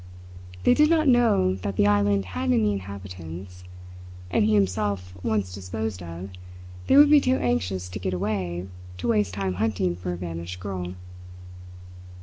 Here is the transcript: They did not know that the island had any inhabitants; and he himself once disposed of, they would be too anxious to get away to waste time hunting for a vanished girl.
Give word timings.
They 0.63 0.73
did 0.73 0.89
not 0.89 1.07
know 1.07 1.53
that 1.53 1.75
the 1.75 1.85
island 1.85 2.25
had 2.25 2.51
any 2.51 2.73
inhabitants; 2.73 3.63
and 4.31 4.43
he 4.43 4.55
himself 4.55 5.13
once 5.21 5.53
disposed 5.53 6.01
of, 6.01 6.31
they 6.87 6.97
would 6.97 7.11
be 7.11 7.21
too 7.21 7.35
anxious 7.37 7.87
to 7.89 7.99
get 7.99 8.11
away 8.15 8.65
to 8.97 9.07
waste 9.07 9.35
time 9.35 9.53
hunting 9.61 9.95
for 9.95 10.11
a 10.11 10.17
vanished 10.17 10.59
girl. 10.59 10.95